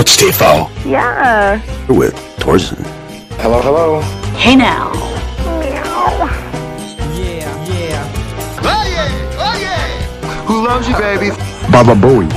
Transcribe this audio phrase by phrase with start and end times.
[0.00, 1.60] Couch TV Ja.
[1.86, 2.78] with Torsen.
[3.36, 4.00] Hello, hello.
[4.34, 4.88] Hey now.
[10.46, 11.32] Who loves you, baby?
[11.70, 12.28] Baba Bowie.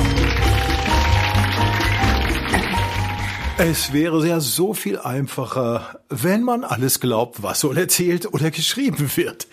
[3.58, 9.10] Es wäre ja so viel einfacher, wenn man alles glaubt, was so erzählt oder geschrieben
[9.16, 9.48] wird.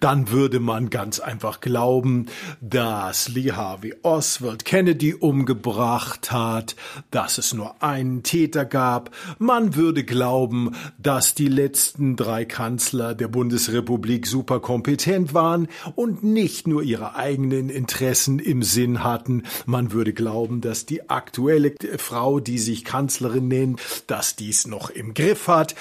[0.00, 2.26] Dann würde man ganz einfach glauben,
[2.60, 6.76] dass Lee Harvey Oswald Kennedy umgebracht hat,
[7.10, 9.10] dass es nur einen Täter gab.
[9.38, 16.68] Man würde glauben, dass die letzten drei Kanzler der Bundesrepublik super kompetent waren und nicht
[16.68, 19.42] nur ihre eigenen Interessen im Sinn hatten.
[19.66, 25.14] Man würde glauben, dass die aktuelle Frau, die sich Kanzlerin nennt, dass dies noch im
[25.14, 25.74] Griff hat.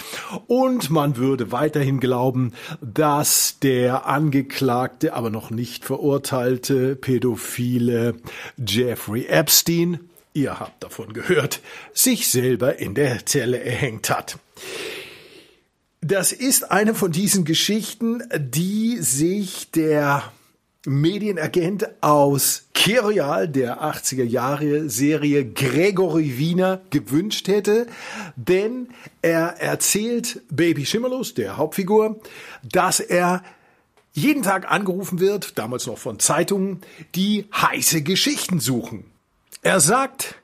[0.47, 8.15] Und man würde weiterhin glauben, dass der angeklagte, aber noch nicht verurteilte pädophile
[8.57, 9.99] Jeffrey Epstein,
[10.33, 11.61] ihr habt davon gehört,
[11.93, 14.37] sich selber in der Zelle erhängt hat.
[16.01, 20.23] Das ist eine von diesen Geschichten, die sich der
[20.85, 27.87] Medienagent aus Kirial der 80er Jahre Serie Gregory Wiener gewünscht hätte,
[28.35, 28.89] denn
[29.21, 32.19] er erzählt Baby Schimmerlos, der Hauptfigur,
[32.63, 33.43] dass er
[34.11, 36.81] jeden Tag angerufen wird, damals noch von Zeitungen,
[37.15, 39.05] die heiße Geschichten suchen.
[39.61, 40.35] Er sagt,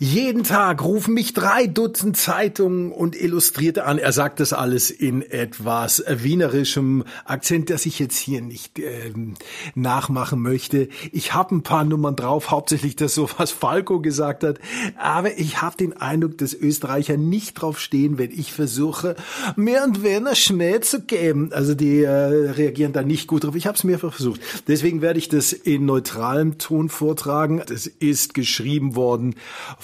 [0.00, 3.98] jeden Tag rufen mich drei Dutzend Zeitungen und Illustrierte an.
[3.98, 9.34] Er sagt das alles in etwas wienerischem Akzent, das ich jetzt hier nicht ähm,
[9.74, 10.88] nachmachen möchte.
[11.10, 14.60] Ich habe ein paar Nummern drauf, hauptsächlich das so, was Falco gesagt hat.
[14.96, 19.16] Aber ich habe den Eindruck, dass Österreicher nicht drauf stehen, wenn ich versuche,
[19.56, 21.52] mir und Werner Schmäh zu geben.
[21.52, 23.56] Also die äh, reagieren da nicht gut drauf.
[23.56, 24.40] Ich habe es mehrfach versucht.
[24.68, 27.62] Deswegen werde ich das in neutralem Ton vortragen.
[27.66, 29.34] Das ist geschrieben worden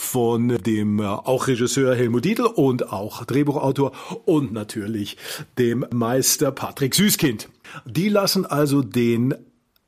[0.05, 3.93] von dem äh, auch Regisseur Helmut Dietl und auch Drehbuchautor
[4.27, 5.17] und natürlich
[5.59, 7.49] dem Meister Patrick Süßkind.
[7.85, 9.35] Die lassen also den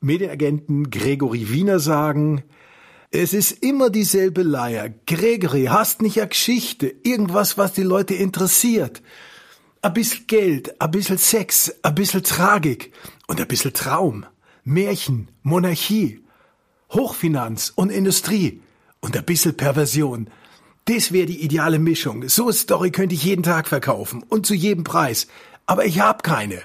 [0.00, 2.42] Medienagenten Gregory Wiener sagen,
[3.10, 4.92] es ist immer dieselbe Leier.
[5.06, 9.02] Gregory, hast nicht eine Geschichte, irgendwas, was die Leute interessiert.
[9.82, 12.92] Ein bisschen Geld, ein bisschen Sex, ein bisschen Tragik
[13.28, 14.26] und ein bisschen Traum.
[14.64, 16.24] Märchen, Monarchie,
[16.90, 18.60] Hochfinanz und Industrie
[19.06, 20.26] und ein bisschen Perversion.
[20.86, 22.28] Das wäre die ideale Mischung.
[22.28, 25.28] So eine Story könnte ich jeden Tag verkaufen und zu jedem Preis.
[25.64, 26.60] Aber ich hab keine.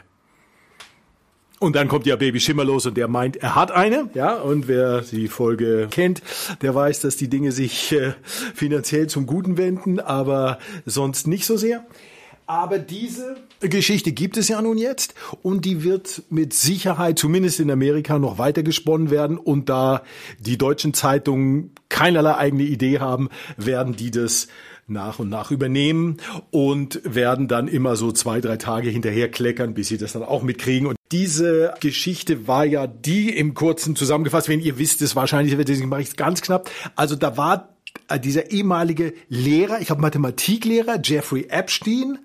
[1.59, 4.09] Und dann kommt ja Baby Schimmerlos und der meint, er hat eine.
[4.15, 6.23] Ja, und wer die Folge kennt,
[6.63, 8.13] der weiß, dass die Dinge sich äh,
[8.55, 11.85] finanziell zum Guten wenden, aber sonst nicht so sehr.
[12.51, 17.71] Aber diese Geschichte gibt es ja nun jetzt und die wird mit Sicherheit, zumindest in
[17.71, 19.37] Amerika, noch weiter gesponnen werden.
[19.37, 20.01] Und da
[20.37, 24.49] die deutschen Zeitungen keinerlei eigene Idee haben, werden die das
[24.85, 26.17] nach und nach übernehmen
[26.49, 30.43] und werden dann immer so zwei, drei Tage hinterher kleckern, bis sie das dann auch
[30.43, 30.87] mitkriegen.
[30.87, 35.87] Und diese Geschichte war ja die im Kurzen zusammengefasst, wenn ihr wisst es wahrscheinlich, deswegen
[35.87, 36.69] mache ich es ganz knapp.
[36.97, 37.70] Also da war
[38.17, 42.19] dieser ehemalige Lehrer, ich glaube Mathematiklehrer, Jeffrey Epstein,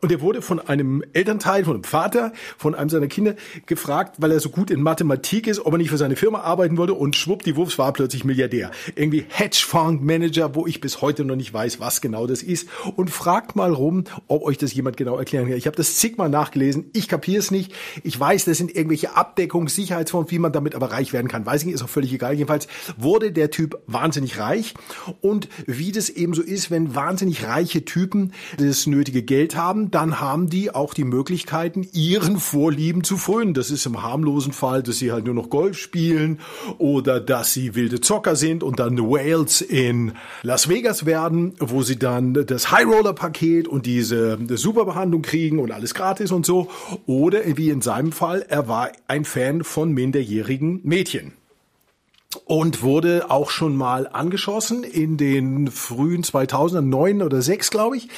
[0.00, 3.34] und er wurde von einem Elternteil, von einem Vater, von einem seiner Kinder
[3.66, 6.76] gefragt, weil er so gut in Mathematik ist, ob er nicht für seine Firma arbeiten
[6.76, 8.70] wollte und schwuppdiwupps war plötzlich Milliardär.
[8.94, 12.68] Irgendwie Hedgefondsmanager, wo ich bis heute noch nicht weiß, was genau das ist.
[12.96, 15.56] Und fragt mal rum, ob euch das jemand genau erklären kann.
[15.56, 17.72] Ich habe das zigmal nachgelesen, ich kapiere es nicht.
[18.02, 21.46] Ich weiß, das sind irgendwelche Abdeckungs-, Sicherheitsfonds, wie man damit aber reich werden kann.
[21.46, 22.34] Weiß ich nicht, ist auch völlig egal.
[22.34, 24.74] Jedenfalls wurde der Typ wahnsinnig reich
[25.20, 30.20] und wie das eben so ist, wenn wahnsinnig reiche Typen das nötige Geld haben, dann
[30.20, 33.54] haben die auch die Möglichkeiten, ihren Vorlieben zu frönen.
[33.54, 36.40] Das ist im harmlosen Fall, dass sie halt nur noch Golf spielen
[36.78, 41.98] oder dass sie wilde Zocker sind und dann Whales in Las Vegas werden, wo sie
[41.98, 46.68] dann das High Roller Paket und diese Superbehandlung kriegen und alles gratis und so.
[47.06, 51.37] Oder wie in seinem Fall, er war ein Fan von minderjährigen Mädchen
[52.48, 58.08] und wurde auch schon mal angeschossen in den frühen 2000er, neun oder sechs, glaube ich.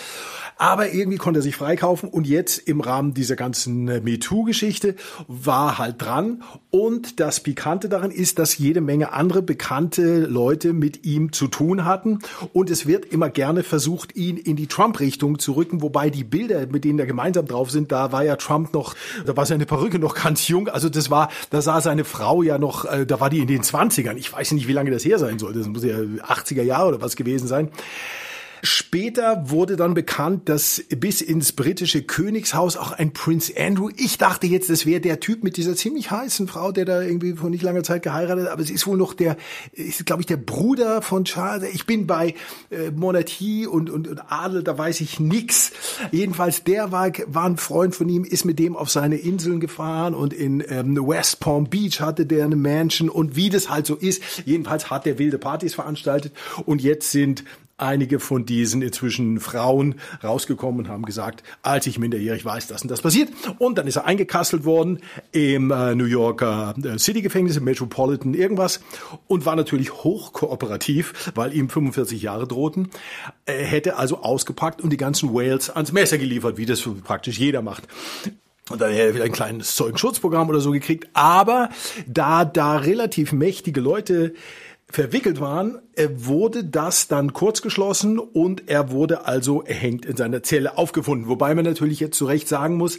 [0.61, 4.95] Aber irgendwie konnte er sich freikaufen und jetzt im Rahmen dieser ganzen MeToo-Geschichte
[5.27, 6.43] war halt dran.
[6.71, 11.87] Und das Pikante daran ist, dass jede Menge andere bekannte Leute mit ihm zu tun
[11.87, 12.19] hatten.
[12.53, 15.81] Und es wird immer gerne versucht, ihn in die Trump-Richtung zu rücken.
[15.81, 19.35] Wobei die Bilder, mit denen er gemeinsam drauf sind, da war ja Trump noch, da
[19.39, 20.69] war seine Perücke noch ganz jung.
[20.69, 23.63] Also das war, da sah seine Frau ja noch, äh, da war die in den
[23.63, 24.17] 20ern.
[24.17, 25.55] Ich weiß nicht, wie lange das her sein soll.
[25.55, 27.71] Das muss ja 80er Jahre oder was gewesen sein.
[28.63, 34.47] Später wurde dann bekannt, dass bis ins britische Königshaus auch ein Prince Andrew, ich dachte
[34.47, 37.63] jetzt, das wäre der Typ mit dieser ziemlich heißen Frau, der da irgendwie vor nicht
[37.63, 39.37] langer Zeit geheiratet hat, aber es ist wohl noch der,
[39.73, 41.69] ist glaube ich der Bruder von Charles.
[41.73, 42.35] Ich bin bei
[42.71, 45.73] äh, Monarchie und, und, und Adel, da weiß ich nix.
[46.13, 50.15] Jedenfalls der war, war ein Freund von ihm, ist mit dem auf seine Inseln gefahren
[50.15, 53.95] und in ähm, West Palm Beach hatte der eine Mansion und wie das halt so
[53.95, 54.23] ist.
[54.45, 56.33] Jedenfalls hat der wilde Partys veranstaltet
[56.67, 57.45] und jetzt sind
[57.81, 62.91] einige von diesen inzwischen Frauen rausgekommen und haben gesagt, als ich minderjährig weiß, dass und
[62.91, 63.31] das passiert.
[63.59, 65.01] Und dann ist er eingekasselt worden
[65.33, 68.81] im äh, New Yorker äh, City Gefängnis, im Metropolitan irgendwas
[69.27, 72.91] und war natürlich hochkooperativ, weil ihm 45 Jahre drohten.
[73.47, 77.63] Er hätte also ausgepackt und die ganzen Whales ans Messer geliefert, wie das praktisch jeder
[77.63, 77.85] macht.
[78.71, 81.09] Und dann hätte er wieder ein kleines Zeugenschutzprogramm oder so gekriegt.
[81.13, 81.71] Aber
[82.07, 84.35] da da relativ mächtige Leute
[84.89, 85.79] verwickelt waren,
[86.09, 91.29] wurde das dann kurzgeschlossen und er wurde also erhängt in seiner Zelle aufgefunden.
[91.29, 92.99] Wobei man natürlich jetzt zu Recht sagen muss,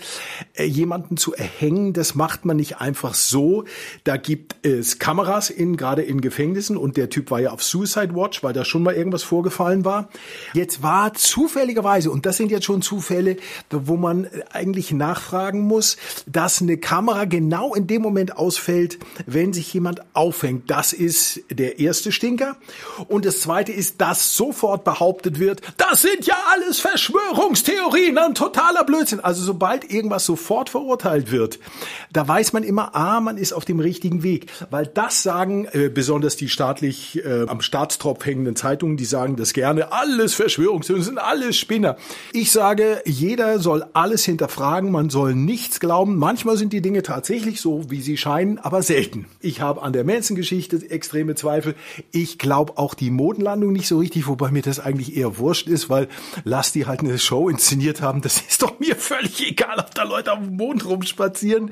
[0.54, 3.66] äh, jemanden zu erhängen, das macht man nicht einfach so.
[4.04, 8.16] Da gibt es Kameras in, gerade in Gefängnissen und der Typ war ja auf Suicide
[8.16, 10.10] Watch, weil da schon mal irgendwas vorgefallen war.
[10.54, 13.38] Jetzt war zufälligerweise, und das sind jetzt schon Zufälle,
[13.70, 19.74] wo man eigentlich nachfragen muss, dass eine Kamera genau in dem Moment ausfällt, wenn sich
[19.74, 20.70] jemand aufhängt.
[20.70, 22.58] Das ist der erste Stinker.
[23.08, 28.84] Und das zweite ist, dass sofort behauptet wird, das sind ja alles Verschwörungstheorien, ein totaler
[28.84, 29.20] Blödsinn.
[29.20, 31.60] Also sobald irgendwas sofort verurteilt wird,
[32.12, 34.48] da weiß man immer, ah, man ist auf dem richtigen Weg.
[34.70, 39.54] Weil das sagen äh, besonders die staatlich äh, am Staatstropf hängenden Zeitungen, die sagen das
[39.54, 41.98] gerne, alles Verschwörungstheorien, sind alles Spinner.
[42.34, 46.18] Ich sage, jeder soll alles hinterfragen, man soll nichts glauben.
[46.18, 49.26] Manchmal sind die Dinge tatsächlich so, wie sie scheinen, aber selten.
[49.40, 51.76] Ich habe an der Manson-Geschichte extreme Zweifel.
[52.12, 55.90] Ich glaube auch die Modenlandung nicht so richtig, wobei mir das eigentlich eher wurscht ist,
[55.90, 56.08] weil
[56.44, 58.22] lass die halt eine Show inszeniert haben.
[58.22, 61.72] Das ist doch mir völlig egal, ob da Leute auf dem Mond rumspazieren.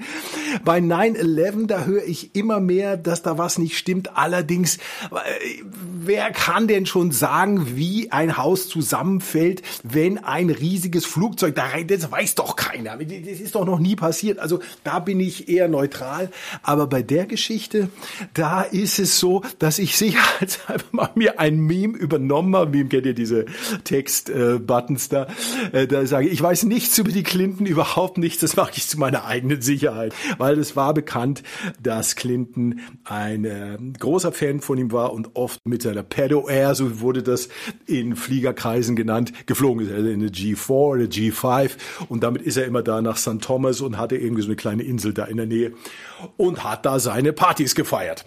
[0.64, 4.18] Bei 9-11, da höre ich immer mehr, dass da was nicht stimmt.
[4.18, 11.56] Allerdings, äh, wer kann denn schon sagen, wie ein Haus zusammenfällt, wenn ein riesiges Flugzeug
[11.56, 12.98] da rein, das weiß doch keiner.
[12.98, 14.40] Das ist doch noch nie passiert.
[14.40, 16.30] Also da bin ich eher neutral.
[16.64, 17.90] Aber bei der Geschichte,
[18.34, 22.72] da ist es so, dass ich sicherheitshalber mal mir ein Meme übernommen.
[22.72, 23.46] Meme kennt ihr diese
[23.84, 25.28] Text-Buttons äh, da.
[25.72, 28.42] Äh, da sage ich, ich weiß nichts über die Clinton, überhaupt nichts.
[28.42, 30.14] Das mache ich zu meiner eigenen Sicherheit.
[30.38, 31.44] Weil es war bekannt,
[31.82, 36.76] dass Clinton ein äh, großer Fan von ihm war und oft mit seiner Pedo Air,
[36.76, 37.50] so wurde das
[37.86, 39.92] in Fliegerkreisen genannt, geflogen ist.
[39.92, 41.72] Also in eine G4 oder G5
[42.08, 43.42] und damit ist er immer da nach St.
[43.42, 45.74] Thomas und hatte irgendwie so eine kleine Insel da in der Nähe
[46.38, 48.26] und hat da seine Partys gefeiert.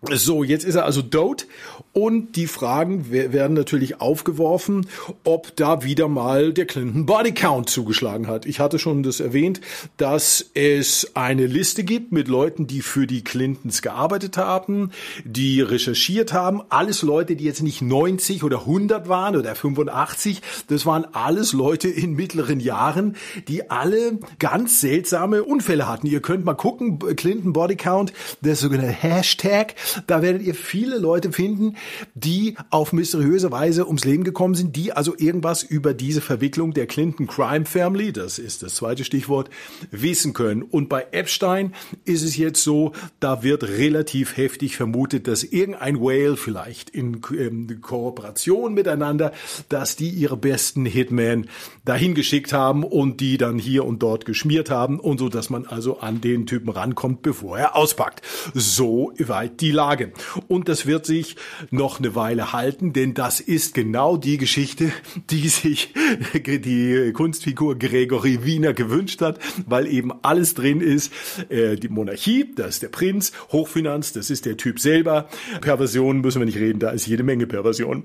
[0.00, 1.48] So, jetzt ist er also tot
[1.92, 4.86] und die Fragen werden natürlich aufgeworfen,
[5.24, 8.46] ob da wieder mal der Clinton Body Count zugeschlagen hat.
[8.46, 9.60] Ich hatte schon das erwähnt,
[9.96, 14.92] dass es eine Liste gibt mit Leuten, die für die Clintons gearbeitet haben,
[15.24, 16.62] die recherchiert haben.
[16.68, 20.42] Alles Leute, die jetzt nicht 90 oder 100 waren oder 85.
[20.68, 23.16] Das waren alles Leute in mittleren Jahren,
[23.48, 26.06] die alle ganz seltsame Unfälle hatten.
[26.06, 28.12] Ihr könnt mal gucken, Clinton Body Count,
[28.42, 29.74] der sogenannte Hashtag
[30.06, 31.76] da werdet ihr viele Leute finden,
[32.14, 36.86] die auf mysteriöse Weise ums Leben gekommen sind, die also irgendwas über diese Verwicklung der
[36.86, 39.50] Clinton Crime Family, das ist das zweite Stichwort,
[39.90, 40.62] wissen können.
[40.62, 41.74] Und bei Epstein
[42.04, 47.80] ist es jetzt so, da wird relativ heftig vermutet, dass irgendein Whale vielleicht in ähm,
[47.80, 49.32] Kooperation miteinander,
[49.68, 51.48] dass die ihre besten Hitmen
[51.84, 55.66] dahin geschickt haben und die dann hier und dort geschmiert haben und so, dass man
[55.66, 58.22] also an den Typen rankommt, bevor er auspackt.
[58.54, 60.12] So weit die Lage.
[60.48, 61.36] Und das wird sich
[61.70, 64.90] noch eine Weile halten, denn das ist genau die Geschichte,
[65.30, 65.94] die sich
[66.34, 71.12] die Kunstfigur Gregory Wiener gewünscht hat, weil eben alles drin ist.
[71.48, 75.28] Äh, die Monarchie, das ist der Prinz, Hochfinanz, das ist der Typ selber.
[75.60, 78.02] Perversion müssen wir nicht reden, da ist jede Menge Perversion.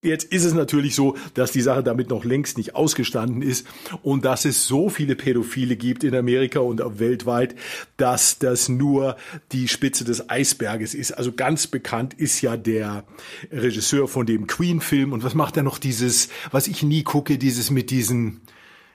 [0.00, 3.66] Jetzt ist es natürlich so, dass die Sache damit noch längst nicht ausgestanden ist
[4.02, 7.56] und dass es so viele Pädophile gibt in Amerika und auch weltweit,
[7.96, 9.16] dass das nur
[9.50, 11.10] die Spitze des Eisberges ist.
[11.10, 13.02] Also ganz bekannt ist ja der
[13.50, 17.72] Regisseur von dem Queen-Film und was macht er noch dieses, was ich nie gucke, dieses
[17.72, 18.40] mit diesen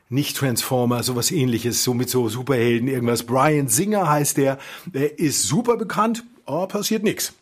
[0.08, 3.24] nicht Transformer, sowas ähnliches, so mit so Superhelden, irgendwas.
[3.24, 7.34] Brian Singer heißt der, der ist super bekannt, aber passiert nichts.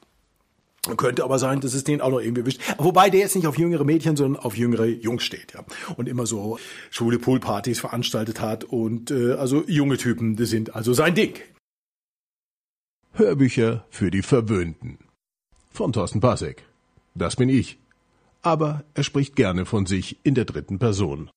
[0.98, 2.60] Könnte aber sein, dass es den auch noch irgendwie wischt.
[2.78, 5.64] Wobei der jetzt nicht auf jüngere Mädchen, sondern auf jüngere Jungs steht, ja.
[5.96, 6.58] Und immer so
[6.90, 11.36] schwule Poolpartys veranstaltet hat und äh, also junge Typen, die sind also sein Ding.
[13.14, 14.98] Hörbücher für die Verwöhnten.
[15.72, 16.64] Von Thorsten Pasek.
[17.14, 17.78] Das bin ich.
[18.42, 21.30] aber er spricht gerne von sich in der dritten Person.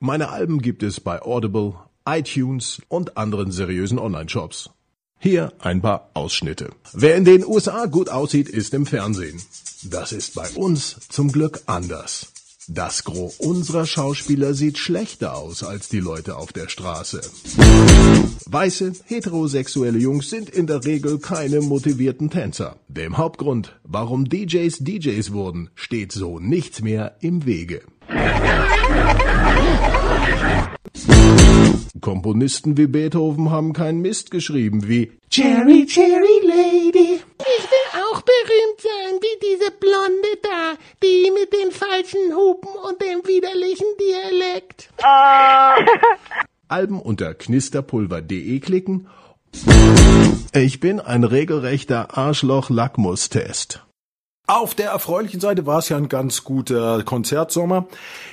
[0.00, 1.74] Meine Alben gibt es bei Audible,
[2.06, 4.70] iTunes und anderen seriösen Online-Shops.
[5.20, 6.70] Hier ein paar Ausschnitte.
[6.92, 9.42] Wer in den USA gut aussieht, ist im Fernsehen.
[9.82, 12.28] Das ist bei uns zum Glück anders.
[12.68, 17.20] Das Gros unserer Schauspieler sieht schlechter aus als die Leute auf der Straße.
[18.46, 22.76] Weiße, heterosexuelle Jungs sind in der Regel keine motivierten Tänzer.
[22.88, 27.80] Dem Hauptgrund, warum DJs DJs wurden, steht so nichts mehr im Wege.
[32.00, 37.20] Komponisten wie Beethoven haben keinen Mist geschrieben wie Cherry Cherry Lady.
[37.38, 43.00] Ich will auch berühmt sein wie diese Blonde da, die mit den falschen Hupen und
[43.00, 44.90] dem widerlichen Dialekt.
[46.68, 49.08] Alben unter knisterpulver.de klicken.
[50.52, 53.87] Ich bin ein regelrechter Arschloch-Lackmustest.
[54.50, 57.86] Auf der erfreulichen Seite war es ja ein ganz guter Konzertsommer.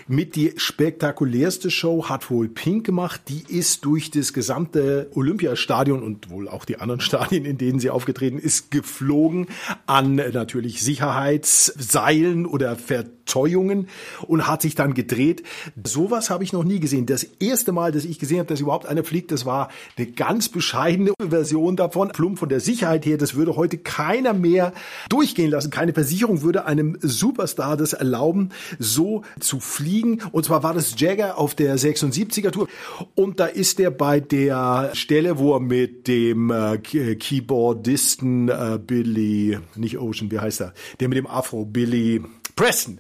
[0.08, 3.24] Mit die spektakulärste Show hat wohl Pink gemacht.
[3.28, 7.90] Die ist durch das gesamte Olympiastadion und wohl auch die anderen Stadien, in denen sie
[7.90, 9.48] aufgetreten ist, geflogen
[9.88, 12.78] an natürlich Sicherheitsseilen oder
[13.26, 13.88] Verteuungen
[14.28, 15.44] und hat sich dann gedreht.
[15.84, 17.06] Sowas habe ich noch nie gesehen.
[17.06, 20.50] Das erste Mal, dass ich gesehen habe, dass überhaupt einer fliegt, das war eine ganz
[20.50, 22.10] bescheidene Version davon.
[22.10, 24.74] Plump von der Sicherheit her, das würde heute keiner mehr
[25.10, 25.72] durchgehen lassen.
[25.72, 30.22] Keine Versicherung würde einem Superstar das erlauben, so zu fliegen.
[30.32, 32.68] Und zwar war das Jagger auf der 76er Tour.
[33.16, 39.58] Und da ist er bei der Stelle, wo er mit dem äh, Keyboardisten äh, Billy,
[39.76, 40.74] nicht Ocean, wie heißt er?
[41.00, 42.22] Der mit dem Afro, Billy
[42.56, 43.00] Preston.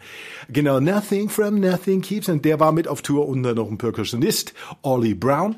[0.49, 2.29] Genau, Nothing from Nothing Keeps.
[2.29, 5.55] Und der war mit auf Tour und dann noch ein Percussionist, Ollie Brown.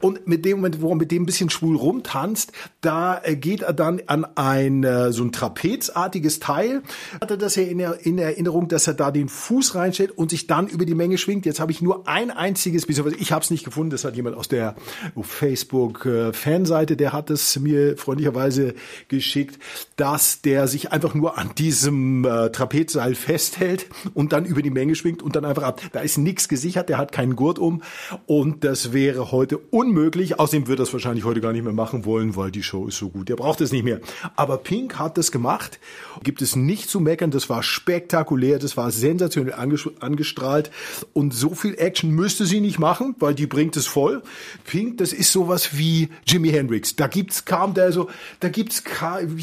[0.00, 3.62] Und mit dem Moment, wo er mit dem ein bisschen schwul rumtanzt, da äh, geht
[3.62, 6.82] er dann an ein äh, so ein trapezartiges Teil.
[7.20, 10.46] Hat er das ja in, in Erinnerung, dass er da den Fuß reinstellt und sich
[10.46, 11.46] dann über die Menge schwingt.
[11.46, 14.48] Jetzt habe ich nur ein einziges, ich habe es nicht gefunden, das hat jemand aus
[14.48, 14.76] der
[15.22, 18.74] Facebook äh, Fanseite, der hat es mir freundlicherweise
[19.08, 19.58] geschickt,
[19.96, 24.94] dass der sich einfach nur an diesem äh, Trapezseil festhält und dann über die Menge
[24.94, 25.82] schwingt und dann einfach ab.
[25.92, 27.82] Da ist nichts gesichert, der hat keinen Gurt um
[28.24, 30.40] und das wäre heute unmöglich.
[30.40, 33.10] Außerdem wird das wahrscheinlich heute gar nicht mehr machen wollen, weil die Show ist so
[33.10, 33.28] gut.
[33.28, 34.00] Der braucht es nicht mehr.
[34.36, 35.78] Aber Pink hat das gemacht.
[36.22, 37.30] Gibt es nicht zu meckern.
[37.30, 38.58] Das war spektakulär.
[38.58, 39.54] Das war sensationell
[40.00, 40.70] angestrahlt.
[41.12, 44.22] Und so viel Action müsste sie nicht machen, weil die bringt es voll.
[44.64, 46.96] Pink, das ist sowas wie Jimi Hendrix.
[46.96, 48.08] Da gibt's kaum der so,
[48.40, 48.82] da gibt's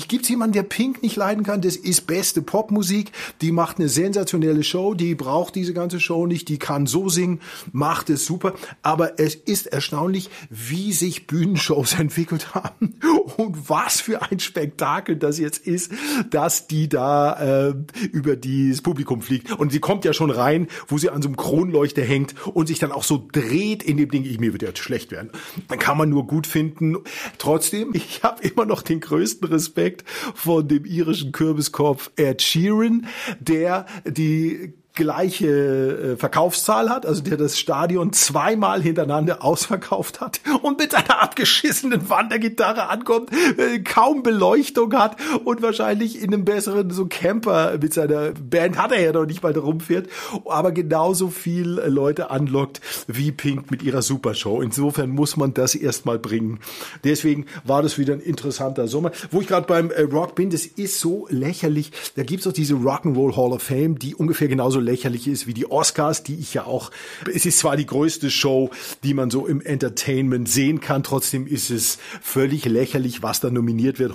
[0.08, 1.62] gibt's jemanden, der Pink nicht leiden kann.
[1.62, 3.12] Das ist beste Popmusik.
[3.42, 4.94] Die macht eine sensationelle Show.
[4.94, 6.48] Die braucht diese ganze Show nicht.
[6.48, 7.42] Die kann so singen,
[7.74, 8.54] macht es super.
[8.82, 12.96] Aber es ist erstaunlich, wie sich Bühnenshows entwickelt haben
[13.38, 15.92] und was für ein Spektakel das jetzt ist,
[16.30, 17.76] dass die da äh,
[18.12, 19.52] über das Publikum fliegt.
[19.52, 22.80] Und sie kommt ja schon rein, wo sie an so einem Kronleuchter hängt und sich
[22.80, 24.24] dann auch so dreht in dem Ding.
[24.24, 25.30] Ich, mir wird jetzt schlecht werden.
[25.68, 26.98] Dann kann man nur gut finden.
[27.38, 33.08] Trotzdem, ich habe immer noch den größten Respekt von dem irischen Kürbiskopf Ed Sheeran,
[33.40, 33.73] der
[34.06, 40.94] die gleiche äh, Verkaufszahl hat, also der das Stadion zweimal hintereinander ausverkauft hat und mit
[40.94, 47.78] einer abgeschissenen Wandergitarre ankommt, äh, kaum Beleuchtung hat und wahrscheinlich in einem besseren so Camper
[47.82, 50.10] mit seiner Band hat er ja noch nicht mal rumfährt,
[50.46, 54.62] aber genauso viel Leute anlockt wie Pink mit ihrer Supershow.
[54.62, 56.60] Insofern muss man das erstmal bringen.
[57.04, 59.12] Deswegen war das wieder ein interessanter Sommer.
[59.32, 61.92] Wo ich gerade beim äh, Rock bin, das ist so lächerlich.
[62.16, 65.70] Da gibt's doch diese Rock'n'Roll Hall of Fame, die ungefähr genauso lächerlich ist wie die
[65.70, 66.92] Oscars, die ich ja auch,
[67.34, 68.70] es ist zwar die größte Show,
[69.04, 74.00] die man so im Entertainment sehen kann, trotzdem ist es völlig lächerlich, was da nominiert
[74.00, 74.14] wird.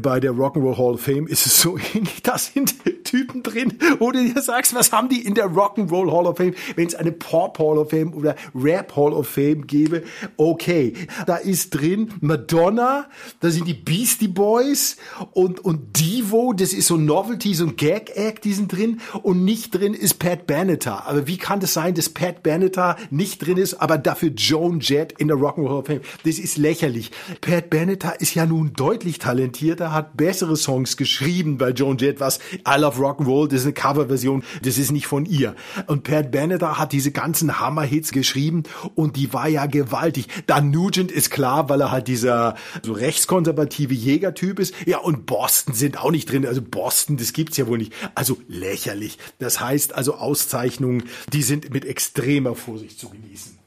[0.00, 4.10] Bei der Rock'n'Roll Hall of Fame ist es so ähnlich, da sind Typen drin, wo
[4.10, 7.12] du dir sagst, was haben die in der Rock'n'Roll Hall of Fame, wenn es eine
[7.12, 10.02] Pop Hall of Fame oder Rap Hall of Fame gäbe,
[10.36, 10.94] okay,
[11.26, 13.08] da ist drin Madonna,
[13.40, 14.96] da sind die Beastie Boys
[15.32, 19.44] und, und Divo, das ist so ein Novelty, so ein Gag-Act, die sind drin und
[19.44, 21.06] nicht drin drin ist Pat Benatar.
[21.06, 25.12] Aber wie kann das sein, dass Pat Benatar nicht drin ist, aber dafür Joan Jett
[25.18, 26.00] in der Rock'n'Roll Hall of Fame?
[26.24, 27.10] Das ist lächerlich.
[27.40, 32.38] Pat Benatar ist ja nun deutlich talentierter, hat bessere Songs geschrieben bei Joan Jett, was
[32.66, 35.54] I Love Rock'n'Roll, das ist eine Coverversion, das ist nicht von ihr.
[35.86, 40.28] Und Pat Benatar hat diese ganzen Hammer-Hits geschrieben und die war ja gewaltig.
[40.46, 44.74] Dan Nugent ist klar, weil er halt dieser so rechtskonservative Jägertyp ist.
[44.86, 46.46] Ja, und Boston sind auch nicht drin.
[46.46, 47.92] Also Boston, das gibt's ja wohl nicht.
[48.14, 49.18] Also lächerlich.
[49.38, 53.58] Das heißt, also Auszeichnungen, die sind mit extremer Vorsicht zu genießen.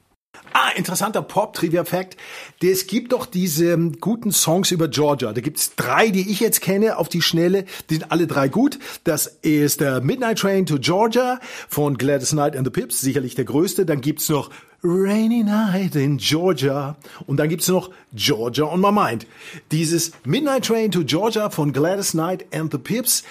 [0.52, 2.16] Ah, interessanter Pop-Trivia-Fact.
[2.62, 5.34] Es gibt doch diese ähm, guten Songs über Georgia.
[5.34, 7.66] Da gibt's drei, die ich jetzt kenne, auf die Schnelle.
[7.90, 8.78] Die sind alle drei gut.
[9.04, 13.44] Das ist der Midnight Train to Georgia von Gladys Knight and the Pips, sicherlich der
[13.44, 13.84] größte.
[13.84, 14.50] Dann gibt's noch
[14.82, 16.96] Rainy Night in Georgia.
[17.26, 19.26] Und dann gibt's noch Georgia on My Mind.
[19.72, 23.24] Dieses Midnight Train to Georgia von Gladys Knight and the Pips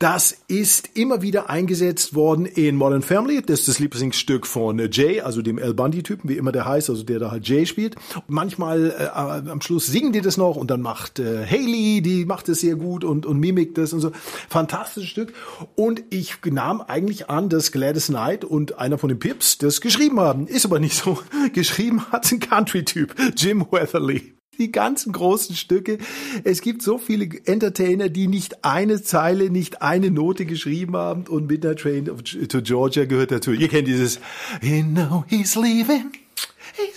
[0.00, 3.42] das ist immer wieder eingesetzt worden in Modern Family.
[3.42, 7.02] Das ist das Lieblingsstück von Jay, also dem El Bundy-Typen, wie immer der heißt, also
[7.02, 7.96] der da halt Jay spielt.
[8.26, 12.48] manchmal äh, am Schluss singen die das noch und dann macht äh, Haley, die macht
[12.48, 14.10] es sehr gut und, und mimikt das und so.
[14.48, 15.34] Fantastisches Stück.
[15.76, 20.18] Und ich nahm eigentlich an, dass Gladys Knight und einer von den Pips das geschrieben
[20.18, 20.46] haben.
[20.46, 21.18] Ist aber nicht so.
[21.52, 25.98] Geschrieben hat ein Country-Typ, Jim Weatherly die ganzen großen Stücke.
[26.44, 31.46] Es gibt so viele Entertainer, die nicht eine Zeile, nicht eine Note geschrieben haben und
[31.46, 33.52] Midnight Train to Georgia gehört dazu.
[33.52, 34.20] Ihr kennt dieses
[34.60, 36.12] You know he's leaving.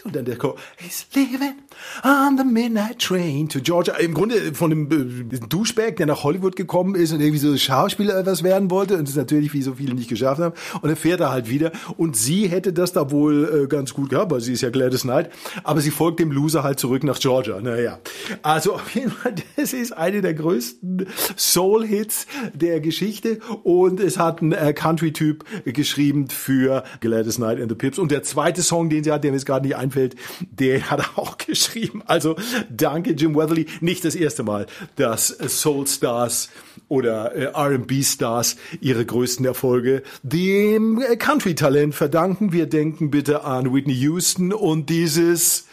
[0.03, 1.55] Und dann der Chor, he's leaving
[2.03, 3.95] on the midnight train to Georgia.
[3.95, 8.17] Im Grunde von dem äh, Duschberg, der nach Hollywood gekommen ist und irgendwie so Schauspieler
[8.17, 10.53] etwas werden wollte und es natürlich wie so viele nicht geschafft haben.
[10.81, 11.71] Und dann fährt er halt wieder.
[11.97, 15.01] Und sie hätte das da wohl äh, ganz gut gehabt, weil sie ist ja Gladys
[15.01, 15.31] Knight.
[15.63, 17.59] Aber sie folgt dem Loser halt zurück nach Georgia.
[17.61, 17.99] Naja.
[18.41, 23.39] Also auf jeden Fall, das ist eine der größten Soul-Hits der Geschichte.
[23.63, 27.99] Und es hat ein äh, Country-Typ geschrieben für Gladys Knight and the Pips.
[27.99, 30.15] Und der zweite Song, den sie hat, der mir jetzt gerade nicht einfällt,
[30.51, 31.62] der hat auch geschrieben.
[32.05, 32.36] Also
[32.70, 33.65] danke Jim Weatherly.
[33.82, 36.50] Nicht das erste Mal, dass Soul Stars
[36.89, 42.51] oder äh, R&B Stars ihre größten Erfolge dem äh, Country Talent verdanken.
[42.51, 45.67] Wir denken bitte an Whitney Houston und dieses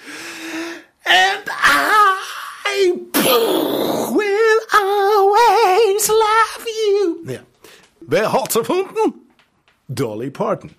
[1.04, 2.92] And I
[4.14, 7.32] will always love you.
[7.32, 7.40] Ja.
[8.00, 9.26] Wer hat's erfunden?
[9.88, 10.70] Dolly Parton.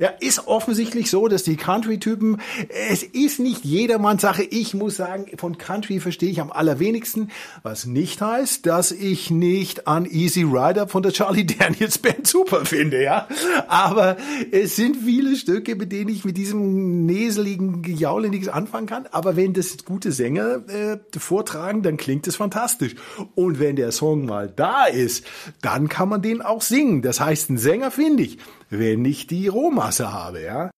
[0.00, 2.40] Ja, ist offensichtlich so, dass die Country-Typen,
[2.88, 4.44] es ist nicht jedermanns Sache.
[4.44, 7.32] Ich muss sagen, von Country verstehe ich am allerwenigsten,
[7.64, 12.64] was nicht heißt, dass ich nicht an Easy Rider von der Charlie Daniels Band super
[12.64, 13.26] finde, ja.
[13.66, 14.16] Aber
[14.52, 19.08] es sind viele Stücke, mit denen ich mit diesem neseligen Gejaule nichts anfangen kann.
[19.10, 22.94] Aber wenn das gute Sänger äh, vortragen, dann klingt es fantastisch.
[23.34, 25.26] Und wenn der Song mal da ist,
[25.60, 27.02] dann kann man den auch singen.
[27.02, 28.38] Das heißt, ein Sänger finde ich
[28.70, 30.70] wenn ich die Rohmasse habe, ja.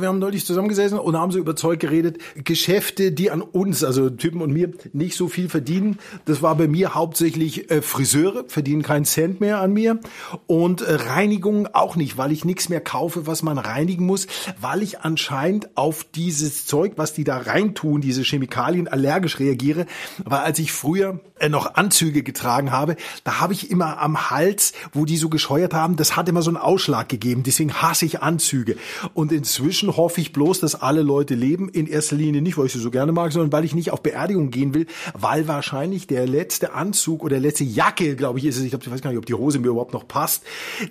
[0.00, 4.42] Wir haben neulich zusammengesessen und haben so überzeugt geredet, Geschäfte, die an uns, also Typen
[4.42, 6.00] und mir, nicht so viel verdienen.
[6.24, 10.00] Das war bei mir hauptsächlich äh, Friseure, verdienen keinen Cent mehr an mir.
[10.48, 14.26] Und äh, Reinigung auch nicht, weil ich nichts mehr kaufe, was man reinigen muss,
[14.60, 19.86] weil ich anscheinend auf dieses Zeug, was die da reintun, diese Chemikalien, allergisch reagiere.
[20.24, 24.72] Weil als ich früher äh, noch Anzüge getragen habe, da habe ich immer am Hals,
[24.92, 27.44] wo die so gescheuert haben, das hat immer so einen Ausschlag gegeben.
[27.44, 28.74] Deswegen hasse ich Anzüge.
[29.12, 31.68] Und inzwischen Inzwischen hoffe ich bloß, dass alle Leute leben.
[31.68, 34.02] In erster Linie nicht, weil ich sie so gerne mag, sondern weil ich nicht auf
[34.02, 38.62] Beerdigung gehen will, weil wahrscheinlich der letzte Anzug oder letzte Jacke, glaube ich, ist es.
[38.62, 40.42] Ich glaube, ich weiß gar nicht, ob die Hose mir überhaupt noch passt.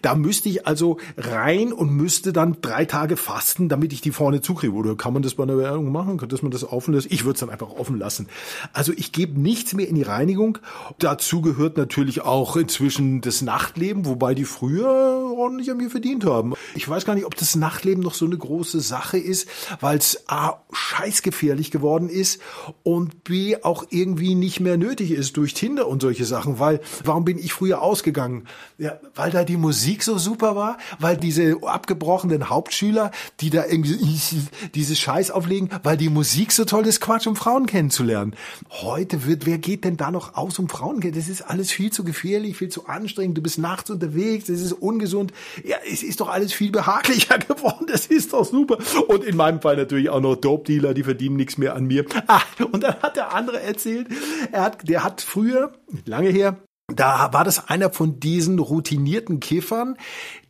[0.03, 4.41] Da müsste ich also rein und müsste dann drei Tage fasten, damit ich die vorne
[4.41, 4.73] zukriege.
[4.73, 6.19] Oder kann man das bei einer Beerdigung machen?
[6.27, 7.07] Dass man das offen lassen?
[7.09, 8.27] Ich würde es dann einfach offen lassen.
[8.73, 10.59] Also ich gebe nichts mehr in die Reinigung.
[10.99, 16.53] Dazu gehört natürlich auch inzwischen das Nachtleben, wobei die früher ordentlich an mir verdient haben.
[16.75, 19.47] Ich weiß gar nicht, ob das Nachtleben noch so eine große Sache ist,
[19.81, 22.39] weil es A, scheißgefährlich geworden ist
[22.83, 27.25] und B, auch irgendwie nicht mehr nötig ist durch Tinder und solche Sachen, weil, warum
[27.25, 28.47] bin ich früher ausgegangen?
[28.77, 34.19] Ja, weil da die Musik so super war, weil diese abgebrochenen Hauptschüler, die da irgendwie
[34.75, 38.35] diese Scheiß auflegen, weil die Musik so toll ist, Quatsch, um Frauen kennenzulernen.
[38.69, 41.15] Heute wird, wer geht denn da noch aus, um Frauen kennen?
[41.15, 43.37] Das ist alles viel zu gefährlich, viel zu anstrengend.
[43.37, 45.31] Du bist nachts unterwegs, das ist ungesund.
[45.63, 47.85] Ja, es ist doch alles viel behaglicher geworden.
[47.87, 48.72] Das ist doch super.
[49.07, 52.05] Und in meinem Fall natürlich auch noch Dope-Dealer, die verdienen nichts mehr an mir.
[52.27, 54.07] Ah, und dann hat der andere erzählt,
[54.51, 55.73] er hat, der hat früher,
[56.05, 56.57] lange her,
[56.87, 59.97] da war das einer von diesen routinierten Kiffern,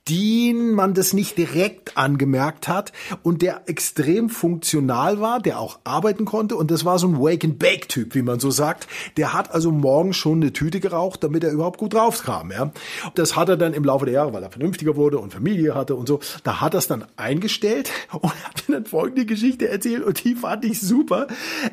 [0.10, 6.26] den man das nicht direkt angemerkt hat und der extrem funktional war, der auch arbeiten
[6.26, 8.88] konnte und das war so ein Wake-and-Bake-Typ, wie man so sagt.
[9.16, 12.52] Der hat also morgens schon eine Tüte geraucht, damit er überhaupt gut draufkam.
[12.52, 12.72] Ja.
[13.16, 15.96] Das hat er dann im Laufe der Jahre, weil er vernünftiger wurde und Familie hatte
[15.96, 20.04] und so, da hat er es dann eingestellt und hat mir dann folgende Geschichte erzählt
[20.04, 21.28] und die fand ich super.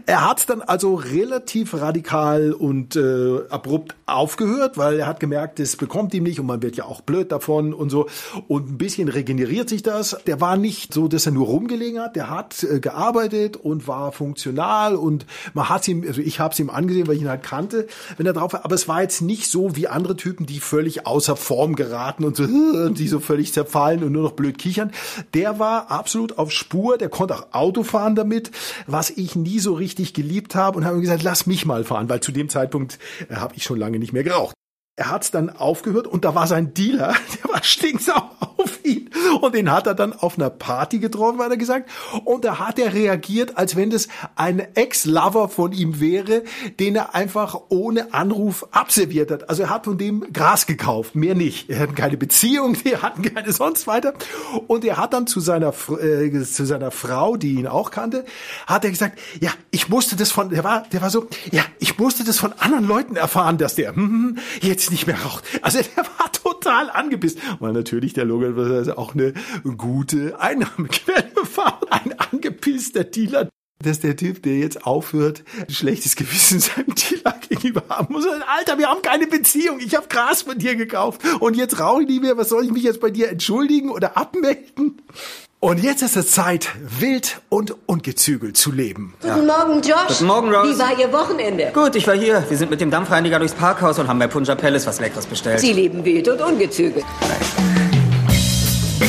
[0.07, 5.77] Er hat dann also relativ radikal und äh, abrupt aufgehört, weil er hat gemerkt, es
[5.77, 8.07] bekommt ihm nicht und man wird ja auch blöd davon und so
[8.49, 10.17] und ein bisschen regeneriert sich das.
[10.27, 12.17] Der war nicht so, dass er nur rumgelegen hat.
[12.17, 16.61] Der hat äh, gearbeitet und war funktional und man hat ihm, also ich habe es
[16.61, 18.65] ihm angesehen, weil ich ihn halt kannte, wenn er drauf war.
[18.65, 22.37] Aber es war jetzt nicht so wie andere Typen, die völlig außer Form geraten und
[22.37, 22.47] so,
[22.91, 24.93] die so völlig zerfallen und nur noch blöd kichern.
[25.35, 26.99] Der war absolut auf Spur.
[26.99, 28.51] Der konnte auch Auto fahren damit,
[28.87, 32.21] was ich nie so richtig geliebt habe und habe gesagt, lass mich mal fahren, weil
[32.21, 34.55] zu dem Zeitpunkt äh, habe ich schon lange nicht mehr geraucht.
[35.01, 38.50] Er hat's dann aufgehört und da war sein Dealer, der war stinksauer.
[39.41, 41.91] Und den hat er dann auf einer Party getroffen, hat er gesagt.
[42.25, 46.43] Und da hat er reagiert, als wenn das ein Ex-Lover von ihm wäre,
[46.79, 49.49] den er einfach ohne Anruf abserviert hat.
[49.49, 51.71] Also er hat von dem Gras gekauft, mehr nicht.
[51.71, 54.15] Er hatten keine Beziehung, die hatten keine sonst weiter.
[54.67, 58.25] Und er hat dann zu seiner, äh, zu seiner Frau, die ihn auch kannte,
[58.67, 61.99] hat er gesagt, ja, ich musste das von, der war, der war so, ja, ich
[61.99, 65.45] musste das von anderen Leuten erfahren, dass der hm, hm jetzt nicht mehr raucht.
[65.63, 69.33] Also der war total angepisst, weil natürlich der Logan auch eine
[69.77, 71.81] gute Einnahmequelle war.
[71.91, 73.49] Ein angepisster Dealer,
[73.83, 78.27] dass der Typ, der jetzt aufhört, ein schlechtes Gewissen seinem Dealer gegenüber haben muss.
[78.27, 79.81] Alter, wir haben keine Beziehung.
[79.81, 82.37] Ich habe Gras von dir gekauft und jetzt rauche ich nicht mehr.
[82.37, 85.01] Was soll ich mich jetzt bei dir entschuldigen oder abmelden?
[85.63, 89.13] Und jetzt ist es Zeit, wild und ungezügelt zu leben.
[89.21, 90.07] Guten Morgen, Josh.
[90.09, 90.75] Guten Morgen, Rose.
[90.75, 91.71] Wie war Ihr Wochenende?
[91.75, 92.43] Gut, ich war hier.
[92.49, 95.61] Wir sind mit dem Dampfreiniger durchs Parkhaus und haben bei Punjab Palace was Leckeres bestellt.
[95.61, 97.05] Sie lieben wild und ungezügelt.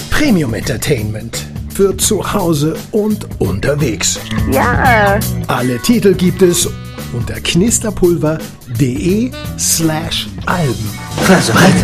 [0.09, 4.19] Premium Entertainment für zu Hause und unterwegs.
[4.51, 5.21] Ja.
[5.47, 6.67] Alle Titel gibt es
[7.13, 10.99] unter knisterpulver.de slash Alben.
[11.29, 11.75] Also halt.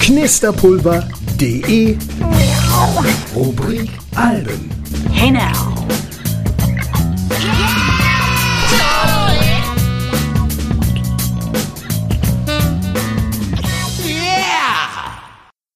[0.00, 1.98] Knisterpulver.de
[3.34, 4.70] Rubrik Alben.
[5.10, 5.74] Hey now.
[7.30, 7.85] Yeah.